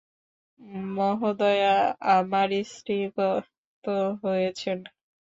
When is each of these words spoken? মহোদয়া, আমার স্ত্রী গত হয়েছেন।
মহোদয়া, 0.95 1.75
আমার 2.15 2.49
স্ত্রী 2.65 2.97
গত 3.17 3.85
হয়েছেন। 4.23 4.77